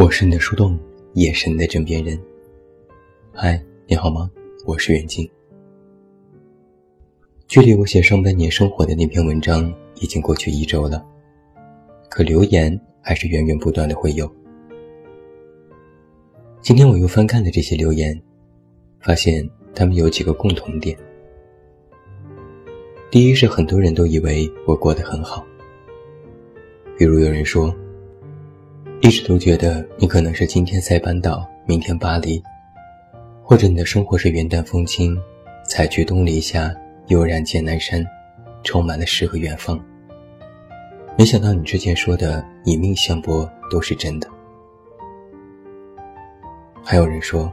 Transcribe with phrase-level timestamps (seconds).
[0.00, 0.78] 我是你的树洞，
[1.12, 2.18] 也是你的枕边人。
[3.34, 4.30] 嗨，你好吗？
[4.64, 5.30] 我是袁静。
[7.46, 11.04] 距离我写上半年生活的那篇文章已经过去一周了，
[12.08, 14.26] 可留言还是源源不断的会有。
[16.62, 18.18] 今天我又翻看了这些留言，
[19.00, 20.96] 发现他们有几个共同点。
[23.10, 25.44] 第一是很多人都以为我过得很好，
[26.96, 27.70] 比如有人说。
[29.02, 32.42] 一直都觉得你可能是今天塞班岛，明天巴黎，
[33.42, 35.18] 或者你的生活是云淡风轻，
[35.66, 36.70] 采菊东篱下，
[37.06, 38.04] 悠然见南山，
[38.62, 39.82] 充满了诗和远方。
[41.16, 44.28] 没想到你之前说的以命相搏都是真的。
[46.84, 47.50] 还有人说，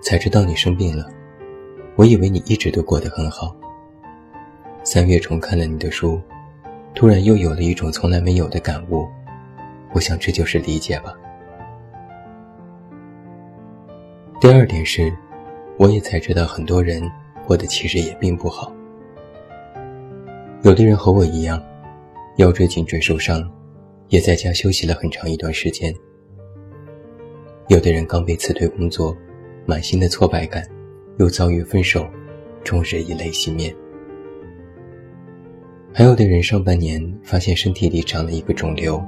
[0.00, 1.08] 才知道你生病了，
[1.96, 3.54] 我以为你一直都过得很好。
[4.84, 6.20] 三月重看了你的书，
[6.94, 9.08] 突然又有了一种从来没有的感悟。
[9.96, 11.14] 我想这就是理解吧。
[14.38, 15.10] 第二点是，
[15.78, 17.02] 我也才知道很多人
[17.46, 18.70] 过得其实也并不好。
[20.64, 21.58] 有的人和我一样，
[22.36, 23.50] 腰椎、颈椎受伤，
[24.08, 25.94] 也在家休息了很长一段时间。
[27.68, 29.16] 有的人刚被辞退工作，
[29.64, 30.62] 满心的挫败感，
[31.18, 32.06] 又遭遇分手，
[32.62, 33.74] 终日以泪洗面。
[35.90, 39.02] 还有的人上半年发现身体里长了一个肿瘤。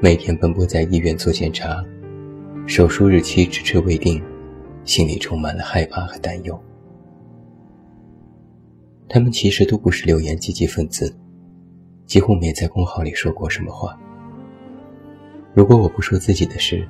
[0.00, 1.84] 每天奔波在医院做检查，
[2.66, 4.22] 手术日期迟迟未定，
[4.84, 6.56] 心里充满了害怕和担忧。
[9.08, 11.12] 他们其实都不是留言积极分子，
[12.06, 13.98] 几乎没在公号里说过什么话。
[15.52, 16.86] 如果我不说自己的事，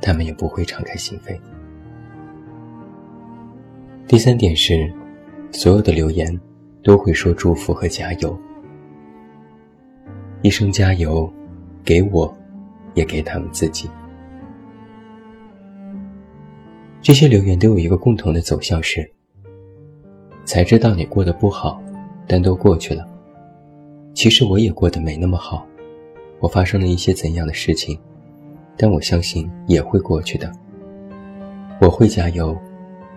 [0.00, 1.36] 他们也不会敞开心扉。
[4.06, 4.92] 第三点是，
[5.50, 6.40] 所有的留言
[6.84, 8.38] 都会说祝福和加油，
[10.42, 11.28] 医生加油，
[11.84, 12.32] 给我。
[12.94, 13.90] 也给他们自己。
[17.02, 19.08] 这些留言都有一个共同的走向是：
[20.46, 21.82] 才知道你过得不好，
[22.26, 23.06] 但都过去了。
[24.14, 25.66] 其实我也过得没那么好，
[26.40, 27.98] 我发生了一些怎样的事情，
[28.76, 30.50] 但我相信也会过去的。
[31.80, 32.56] 我会加油，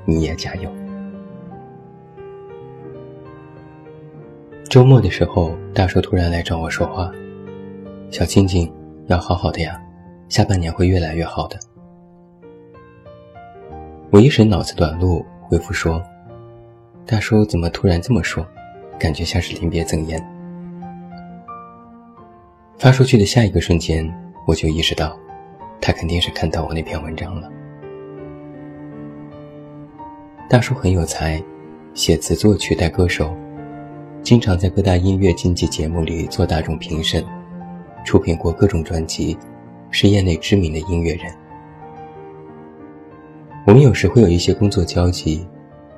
[0.04, 0.70] 你也加油。
[4.68, 7.10] 周末的时候，大叔突然来找我说话，
[8.12, 8.70] 小静静。
[9.08, 9.82] 要好好的呀，
[10.28, 11.58] 下半年会越来越好的。
[14.10, 16.04] 我一时脑子短路，回复说
[17.08, 18.46] ：“大叔怎么突然这么说？
[19.00, 20.22] 感觉像是临别赠言。”
[22.78, 24.14] 发出去的下一个瞬间，
[24.46, 25.18] 我就意识到，
[25.80, 27.50] 他肯定是看到我那篇文章了。
[30.50, 31.42] 大叔很有才，
[31.94, 33.34] 写词作曲带歌手，
[34.22, 37.24] 经常在各大音乐竞技节目里做大众评审。
[38.08, 39.38] 出品过各种专辑，
[39.92, 41.26] 是业内知名的音乐人。
[43.66, 45.46] 我们有时会有一些工作交集，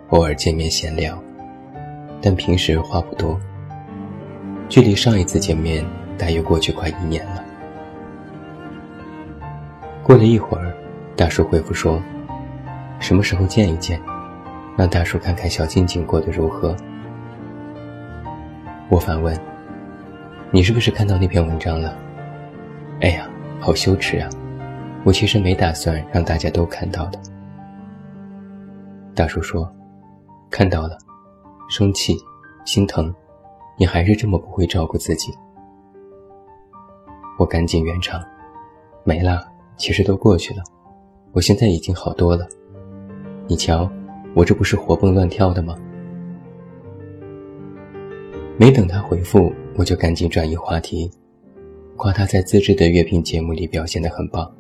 [0.10, 1.22] 偶尔见面闲聊，
[2.20, 3.40] 但平时话不多。
[4.68, 5.86] 距离上一次见面
[6.18, 7.46] 大约过去快一年了。
[10.02, 10.74] 过了一会儿，
[11.16, 12.02] 大叔回复说
[13.00, 14.02] ：“什么时候见一见，
[14.76, 16.76] 让大叔看看小静静过得如何？”
[18.90, 19.40] 我反问。
[20.52, 21.96] 你是不是看到那篇文章了？
[23.02, 23.30] 哎呀，
[23.60, 24.28] 好羞耻啊！
[25.06, 27.20] 我其实没打算让大家都看到的。
[29.14, 29.72] 大叔说
[30.50, 30.98] ：“看到了，
[31.70, 32.18] 生气，
[32.66, 33.14] 心疼，
[33.78, 35.32] 你还是这么不会照顾自己。”
[37.38, 38.20] 我赶紧圆场
[39.06, 40.64] ：“没了，其实都过去了，
[41.32, 42.48] 我现在已经好多了。
[43.48, 43.88] 你瞧，
[44.34, 45.78] 我这不是活蹦乱跳的吗？”
[48.58, 49.54] 没等他回复。
[49.80, 51.10] 我就赶紧转移话题，
[51.96, 54.54] 夸他在自制的乐评节目里表现得很棒。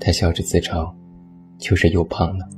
[0.00, 0.90] 他笑着自嘲，
[1.58, 2.48] 就是又胖了。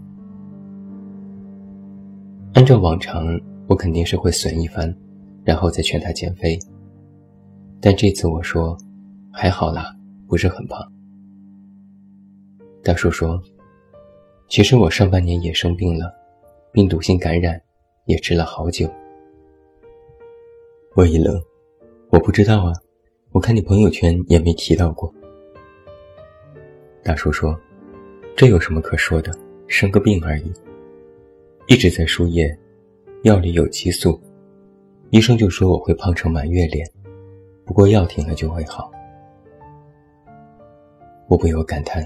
[2.55, 3.27] 按照往常，
[3.67, 4.95] 我肯定是会损一番，
[5.43, 6.57] 然后再劝他减肥。
[7.81, 8.79] 但这次我说，
[9.33, 9.93] 还好啦，
[10.29, 10.81] 不是很胖。
[12.85, 13.43] 大叔说，
[14.49, 16.15] 其实我上半年也生病了，
[16.71, 17.61] 病毒性感染，
[18.05, 18.89] 也治了好久。
[20.95, 21.41] 我一愣，
[22.11, 22.73] 我不知道啊，
[23.31, 25.13] 我看你朋友圈也没提到过。
[27.05, 27.57] 大叔说
[28.35, 29.33] ：“这有什么可说的？
[29.69, 30.53] 生个病而已。
[31.67, 32.59] 一直在输液，
[33.23, 34.19] 药里有激素，
[35.11, 36.91] 医生就说我会胖成满月脸，
[37.65, 38.91] 不过药停了就会好。”
[41.29, 42.05] 我不由感叹：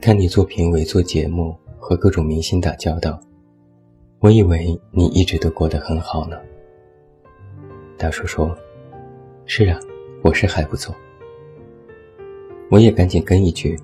[0.00, 3.20] 看你做评委、做节目，和各种明星打交道，
[4.20, 6.40] 我以为你一直都过得很好呢。
[8.00, 8.56] 大叔说
[9.44, 9.78] ：“是啊，
[10.22, 10.96] 我是还不错。”
[12.70, 13.78] 我也赶紧跟一句：“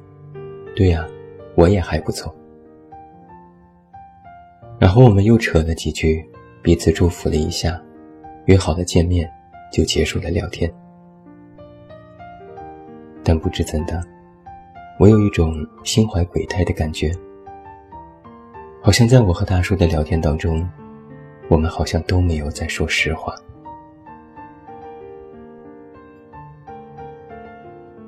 [0.74, 1.06] 对呀，
[1.54, 2.34] 我也还不错。”
[4.80, 6.26] 然后我们又扯了几句，
[6.62, 7.78] 彼此祝福了一下，
[8.46, 9.30] 约好了见面，
[9.70, 10.72] 就结束了聊天。
[13.22, 14.02] 但不知怎的，
[14.98, 15.54] 我有一种
[15.84, 17.12] 心怀鬼胎的感觉，
[18.80, 20.66] 好像在我和大叔的聊天当中，
[21.48, 23.34] 我们好像都没有在说实话。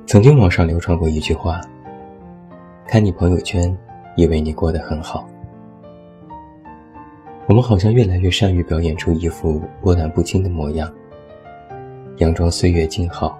[0.08, 1.60] 曾经网上流传过一句话
[2.88, 3.76] ：“看你朋友圈，
[4.16, 5.28] 以为你过得很好。”
[7.46, 10.90] 我们好像越来越善于表演出一副波澜不惊的模样，
[12.16, 13.38] 佯装岁月静好。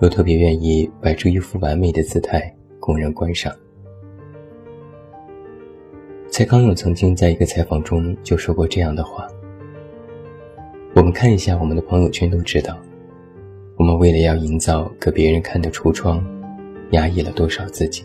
[0.00, 3.54] 又特别愿意摆出一副完美的姿态供人观赏。
[6.30, 9.28] 蔡康永曾经在一个采访中就说过这样的话
[10.96, 12.74] ：“我们看一下我们的朋友圈，都知道，
[13.80, 16.22] 我们为了要营造给别人看的橱窗，
[16.90, 18.04] 压抑了多少自己。”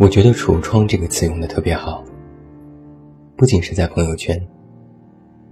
[0.00, 2.04] 我觉得“橱窗”这个词用的特别好，
[3.36, 4.36] 不仅是在朋友圈，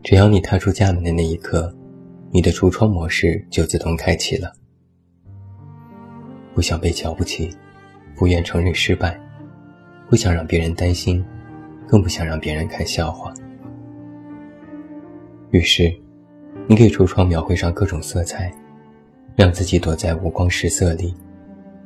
[0.02, 1.72] 只要你踏出家门的那一刻。
[2.32, 4.52] 你的橱窗模式就自动开启了。
[6.52, 7.56] 不想被瞧不起，
[8.16, 9.16] 不愿承认失败，
[10.10, 11.24] 不想让别人担心，
[11.86, 13.32] 更不想让别人看笑话。
[15.50, 15.94] 于是，
[16.68, 18.52] 你给橱窗描绘上各种色彩，
[19.36, 21.14] 让自己躲在五光十色里，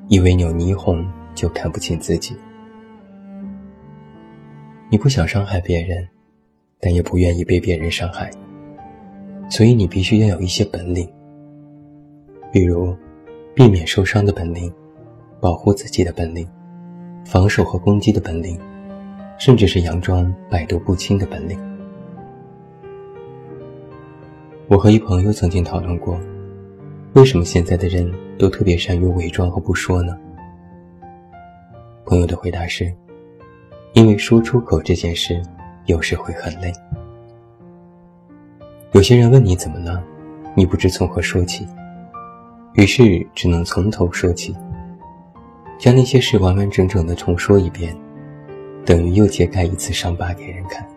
[0.08, 2.34] 以为有霓虹就看不清自己。
[4.88, 6.08] 你不想伤害别人，
[6.80, 8.30] 但也不愿意被别人伤害。
[9.50, 11.06] 所以你必须要有一些本领，
[12.50, 12.96] 比如
[13.54, 14.72] 避免受伤的本领，
[15.40, 16.48] 保护自己的本领，
[17.26, 18.58] 防守和攻击的本领，
[19.38, 21.69] 甚至是佯装百毒不侵的本领。
[24.70, 26.16] 我和一朋友曾经讨论过，
[27.14, 28.08] 为什么现在的人
[28.38, 30.16] 都特别善于伪装和不说呢？
[32.06, 32.94] 朋友的回答是：
[33.94, 35.42] 因为说出口这件事，
[35.86, 36.72] 有时会很累。
[38.92, 40.00] 有些人问你怎么了，
[40.54, 41.66] 你不知从何说起，
[42.74, 44.56] 于是只能从头说起，
[45.80, 47.92] 将那些事完完整整的重说一遍，
[48.86, 50.88] 等于又揭开一次伤疤给人看。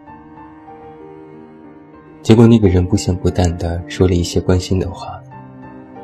[2.23, 5.21] 结果那个人不咸不淡的说了一些关心的话，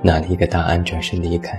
[0.02, 1.58] 拿了一个答案转身离开，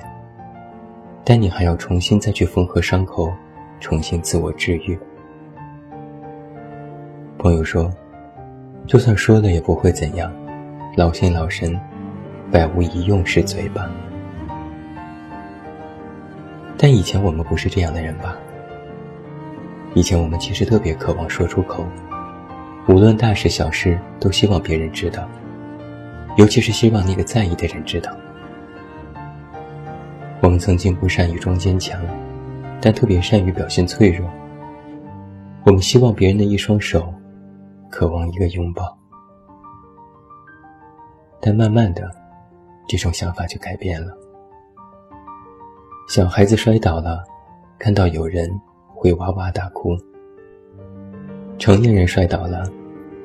[1.25, 3.33] 但你还要重新再去缝合伤口，
[3.81, 4.99] 重新自我治愈。
[7.39, 7.91] 朋友说。
[8.87, 10.33] 就算说了也不会怎样，
[10.97, 11.79] 劳心劳神，
[12.51, 13.89] 百无一用是嘴巴。
[16.77, 18.37] 但以前我们不是这样的人吧？
[19.95, 21.85] 以前我们其实特别渴望说出口，
[22.91, 25.29] 无论大事小事都希望别人知道，
[26.37, 28.11] 尤其是希望那个在意的人知道。
[30.43, 32.03] 我们曾经不善于装坚强，
[32.81, 34.29] 但特别善于表现脆弱。
[35.65, 37.15] 我们希望别人的一双手。
[37.93, 38.97] 渴望一个拥抱，
[41.41, 42.09] 但慢慢的，
[42.89, 44.17] 这种想法就改变了。
[46.09, 47.25] 小孩子摔倒了，
[47.81, 48.49] 看到有人
[48.87, 49.97] 会哇哇大哭；
[51.59, 52.65] 成年人摔倒了，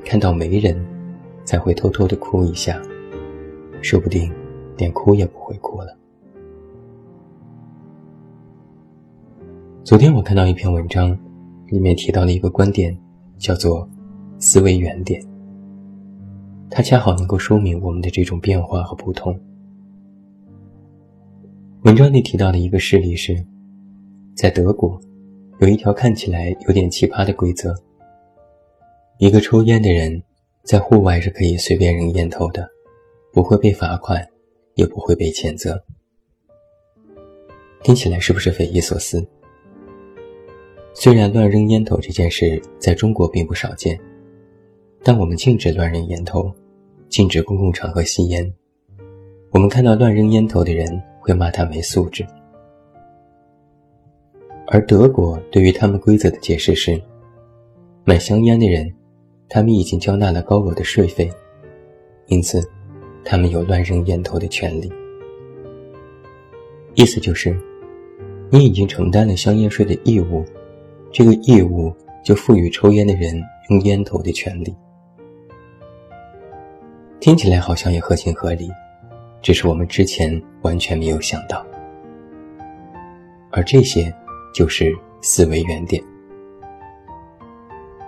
[0.05, 0.79] 看到没人，
[1.43, 2.79] 才会偷偷的哭一下，
[3.81, 4.31] 说不定
[4.77, 5.97] 连哭也不会哭了。
[9.83, 11.17] 昨天我看到一篇文章，
[11.67, 12.95] 里面提到了一个观点，
[13.37, 13.89] 叫做。
[14.37, 15.23] 思维原点，
[16.69, 19.39] 它恰好能够说明我们的这种变化和不同。
[21.83, 23.43] 文章里提到的一个事例是，
[24.35, 24.99] 在德国，
[25.61, 27.73] 有一条看起来有点奇葩的规则：
[29.17, 30.21] 一个抽烟的人
[30.63, 32.69] 在户外是可以随便扔烟头的，
[33.31, 34.27] 不会被罚款，
[34.73, 35.81] 也不会被谴责。
[37.81, 39.25] 听起来是不是匪夷所思？
[40.93, 43.99] 虽然乱扔烟头这件事在中国并不少见。
[45.01, 46.51] 但我们禁止乱扔烟头，
[47.09, 48.51] 禁止公共场合吸烟。
[49.51, 52.25] 我们看到乱扔烟头的人，会骂他没素质。
[54.65, 56.99] 而德国对于他们规则的解释是：
[58.03, 58.91] 买香烟的人，
[59.47, 61.31] 他们已经交纳了高额的税费，
[62.27, 62.61] 因此，
[63.23, 64.91] 他们有乱扔烟头的权利。
[66.95, 67.55] 意思就是，
[68.49, 70.45] 你已经承担了香烟税的义务，
[71.11, 74.75] 这个义务就赋予抽烟的人用烟头的权利。
[77.19, 78.69] 听起来好像也合情合理，
[79.41, 81.65] 只是我们之前完全没有想到。
[83.51, 84.13] 而这些
[84.53, 86.03] 就是思维原点，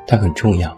[0.05, 0.77] 它很重要，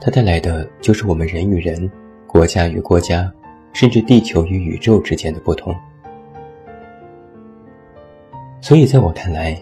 [0.00, 1.90] 它带来的就是我们人与人、
[2.26, 3.32] 国家与国家，
[3.72, 5.74] 甚至地球与宇宙之间的不同。
[8.60, 9.56] 所以，在我看来，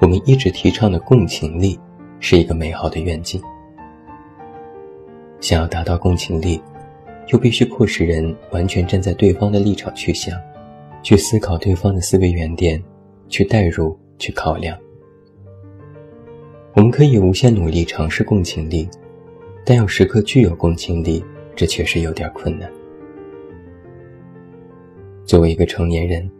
[0.00, 1.78] 我们一直提倡的共情力
[2.20, 3.42] 是一个美好的愿景。
[5.40, 6.60] 想要达到共情力，
[7.28, 10.38] 又必须迫使人完全站在对方的立场去想，
[11.02, 12.82] 去思考对方的思维原点，
[13.28, 14.76] 去代入，去考量。
[16.74, 18.88] 我们可以无限努力尝试共情力，
[19.64, 21.24] 但要时刻具有共情力，
[21.56, 22.70] 这确实有点困难。
[25.24, 26.30] 作为一个成年人，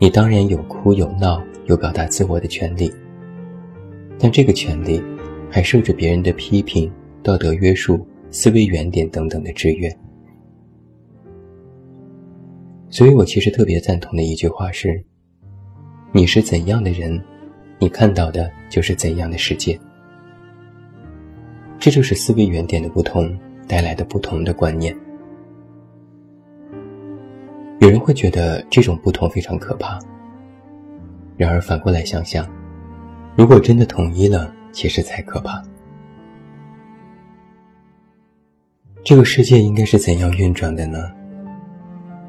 [0.00, 2.92] 你当然有哭有闹有表达自我的权利，
[4.18, 5.00] 但这个权利
[5.48, 6.92] 还受着别人的批评、
[7.22, 9.88] 道德约束、思维原点等等的制约。
[12.90, 15.04] 所以我其实特别赞同的一句话是
[16.12, 17.22] ：“你是怎样的人，
[17.78, 19.78] 你看到的就是怎样的世界。”
[21.86, 23.32] 这就是思维原点的不同
[23.68, 24.92] 带来的不同的观念。
[27.78, 29.96] 有人会觉得这种不同非常可怕。
[31.36, 32.44] 然而反过来想想，
[33.36, 35.62] 如果真的统一了，其实才可怕。
[39.04, 41.08] 这个世界应该是怎样运转的呢？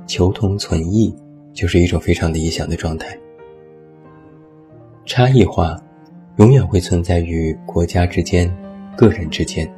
[0.06, 1.12] 求同存异，
[1.52, 3.18] 就是一种非常理想的状态。
[5.04, 5.76] 差异化，
[6.36, 8.56] 永远会存在于国家之间、
[8.98, 9.72] 个人之间。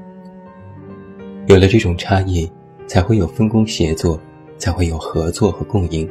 [1.45, 2.51] 有了这种差异，
[2.88, 4.19] 才会有分工协作。
[4.59, 6.05] 才会有合作和共赢。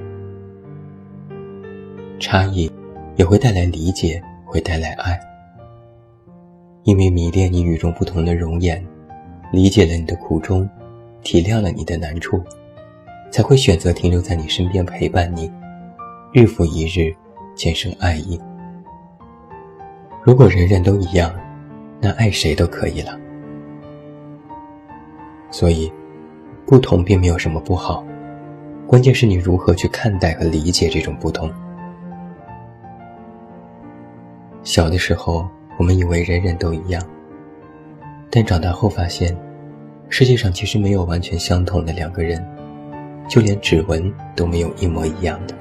[2.18, 2.72] 差异
[3.16, 5.20] 也会带来理解，会带来爱。
[6.84, 8.82] 因为迷恋你与众不同的容颜，
[9.52, 10.66] 理解了你的苦衷，
[11.22, 12.42] 体谅了你的难处，
[13.30, 15.52] 才会选择停留在你身边陪伴你，
[16.32, 17.14] 日复一日，
[17.54, 18.40] 渐生爱意。
[20.24, 21.30] 如果人人都一样，
[22.00, 23.18] 那爱谁都可以了。
[25.50, 25.90] 所以，
[26.66, 28.04] 不同并没有什么不好。
[28.86, 31.50] 关键是你如何去看待和理解这种不同。
[34.62, 37.02] 小的时候，我们以为人人都一样，
[38.30, 39.36] 但长大后发现，
[40.08, 42.42] 世界上其实没有完全相同的两个人，
[43.28, 45.54] 就连指纹都没有一模一样的。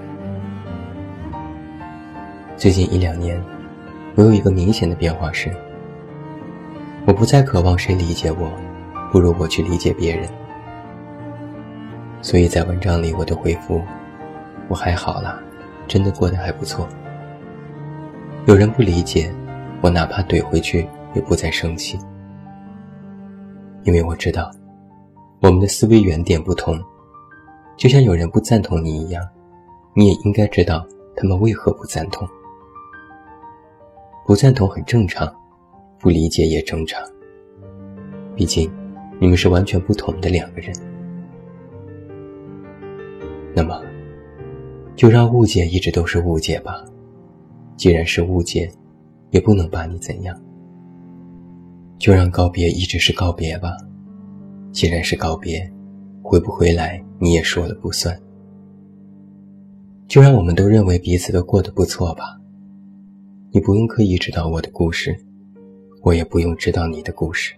[2.58, 3.42] 最近一两年，
[4.16, 5.56] 我有一个明显的变化是，
[7.08, 8.52] 我不再渴望谁理解我，
[9.14, 10.28] 不如我去理解别人。
[12.22, 13.82] 所以在文章里，我的回复，
[14.68, 15.42] 我还好啦，
[15.88, 16.86] 真的过得还不错。
[18.46, 19.34] 有人不理解，
[19.80, 21.98] 我哪怕怼回去也不再生气，
[23.84, 24.52] 因为我知道，
[25.40, 26.78] 我们的思维原点不同，
[27.78, 29.26] 就像有人不赞同你一样，
[29.94, 30.86] 你也应该知道
[31.16, 32.28] 他们为何不赞同。
[34.26, 35.34] 不赞同很正常，
[36.00, 37.02] 不理解也正常，
[38.36, 38.72] 毕竟
[39.20, 40.72] 你们是完全不同的两个人。
[43.56, 43.82] 那么，
[44.96, 46.86] 就让误解一直都是误解吧。
[47.76, 48.72] 既然是误解，
[49.32, 50.40] 也不能把你怎样。
[51.98, 53.76] 就让告别一直是告别吧。
[54.72, 55.68] 既然是告别，
[56.22, 58.16] 回不回来你也说了不算。
[60.08, 62.40] 就让我们都认为彼此都过得不错吧。
[63.52, 65.20] 你不用刻意知道我的故事，
[66.08, 67.54] 我也不用知道你的故事。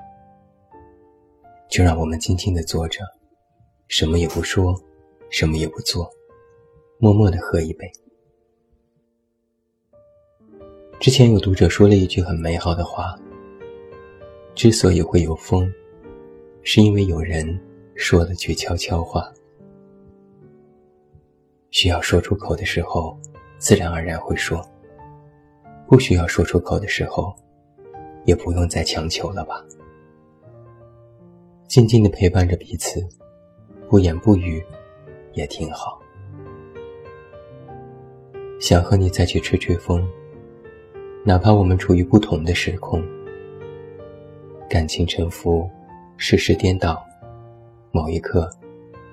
[1.70, 3.02] 就让我们静静的坐着，
[3.88, 4.76] 什么也不说。
[5.30, 6.10] 什么也不做，
[6.98, 7.88] 默默的喝一杯。
[11.00, 13.16] 之前有读者说了一句很美好的话
[14.56, 15.72] ：“之所以会有风，
[16.64, 17.46] 是因为有人
[17.94, 19.32] 说了句悄悄话。
[21.70, 23.16] 需要说出口的时候，
[23.60, 24.60] 自然而然会说；
[25.88, 27.36] 不需要说出口的时候，
[28.26, 29.64] 也不用再强求了吧。
[31.68, 33.08] 静静的陪伴着彼此，
[33.90, 34.64] 不言不语。”
[35.34, 36.02] 也挺好，
[38.60, 40.06] 想和你再去吹吹风，
[41.24, 43.02] 哪怕我们处于不同的时空。
[44.68, 45.70] 感情沉浮，
[46.18, 47.02] 世事颠倒，
[47.92, 48.50] 某一刻，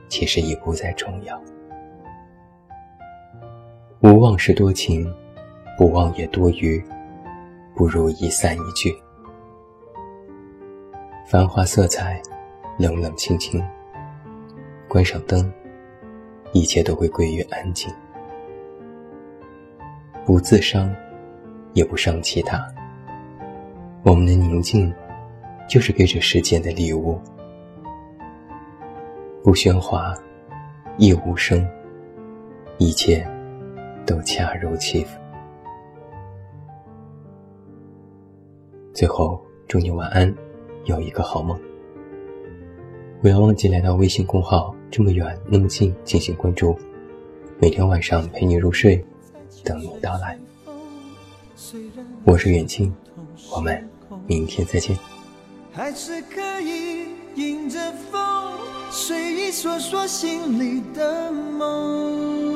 [0.09, 1.41] 其实已不再重要。
[4.01, 5.07] 无忘是多情，
[5.77, 6.83] 不忘也多余，
[7.77, 8.97] 不如一散一聚。
[11.31, 12.23] 繁华色彩，
[12.79, 13.63] 冷冷清清，
[14.89, 15.53] 关上灯。
[16.53, 17.93] 一切都会归于安静，
[20.25, 20.91] 不自伤，
[21.75, 22.67] 也不伤其他。
[24.03, 24.91] 我们的宁静，
[25.69, 27.21] 就是给这世间的礼物。
[29.43, 30.15] 不喧哗，
[30.97, 31.69] 亦无声，
[32.79, 33.29] 一切
[34.07, 35.26] 都恰如其分。
[38.97, 39.39] 最后，
[39.69, 40.35] 祝你晚安，
[40.87, 41.61] 有一个好梦。
[43.21, 44.75] 不要忘记来到微信公号。
[44.91, 46.75] 这么远，那么近，进行关注。
[47.59, 49.05] 每天晚上陪你入睡，
[49.63, 50.39] 等你到来。
[52.25, 52.91] 我是远近，
[53.55, 53.87] 我们
[54.27, 54.97] 明天再见。
[55.75, 57.79] 还是可以迎着
[58.11, 58.55] 风，
[58.91, 62.56] 随意说说心里的梦。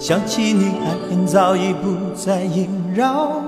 [0.00, 3.42] 想起你，爱恨早已不再萦绕，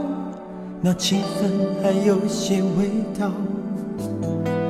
[0.83, 1.49] 那气氛
[1.83, 3.31] 还有些味道。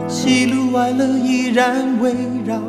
[0.06, 2.14] 喜怒哀乐依然围
[2.46, 2.60] 绕，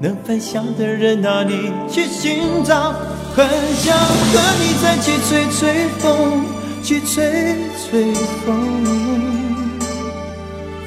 [0.00, 2.94] 能分享的人哪里去寻找？
[3.34, 3.44] 很
[3.74, 6.44] 想和你再去吹吹风，
[6.84, 8.14] 去吹吹
[8.46, 8.56] 风，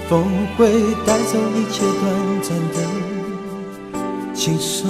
[0.08, 0.24] 风
[0.56, 0.72] 会
[1.06, 4.90] 带走一切短暂的轻松。